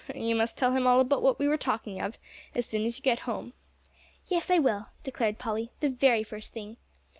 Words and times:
"You 0.15 0.33
must 0.33 0.57
tell 0.57 0.71
him 0.75 0.87
all 0.87 0.99
about 0.99 1.21
what 1.21 1.37
we 1.37 1.45
are 1.45 1.57
talking 1.57 2.01
of, 2.01 2.17
as 2.55 2.65
soon 2.65 2.85
as 2.85 2.97
you 2.97 3.03
get 3.03 3.19
home." 3.29 3.53
"Yes, 4.29 4.49
I 4.49 4.57
will," 4.57 4.87
declared 5.03 5.37
Polly, 5.37 5.69
"the 5.79 5.89
very 5.89 6.23
first 6.23 6.53
thing. 6.53 6.77